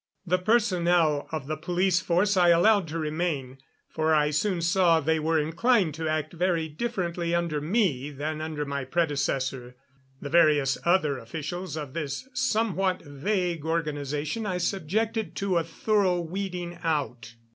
[0.25, 5.19] The personnel of the police force I allowed to remain, for I soon saw they
[5.19, 9.75] were inclined to act very differently under me than under my predecessor.
[10.19, 16.79] The various other officials of this somewhat vague organization I subjected to a thorough weeding
[16.83, 17.35] out.